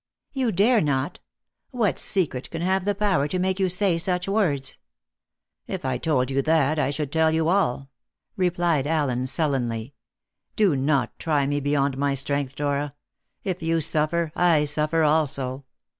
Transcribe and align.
"You 0.33 0.51
dare 0.51 0.81
not? 0.81 1.19
What 1.69 1.99
secret 1.99 2.49
can 2.49 2.63
have 2.63 2.85
the 2.85 2.95
power 2.95 3.27
to 3.27 3.37
make 3.37 3.59
you 3.59 3.69
say 3.69 3.99
such 3.99 4.27
words?" 4.27 4.79
"If 5.67 5.85
I 5.85 5.99
told 5.99 6.31
you 6.31 6.41
that, 6.41 6.79
I 6.79 6.89
should 6.89 7.11
tell 7.11 7.29
you 7.29 7.49
all," 7.49 7.91
replied 8.35 8.87
Allen 8.87 9.27
sullenly. 9.27 9.93
"Do 10.55 10.75
not 10.75 11.19
try 11.19 11.45
me 11.45 11.59
beyond 11.59 11.99
my 11.99 12.15
strength, 12.15 12.55
Dora. 12.55 12.95
If 13.43 13.61
you 13.61 13.79
suffer, 13.79 14.31
I 14.35 14.65
suffer 14.65 15.03
also. 15.03 15.65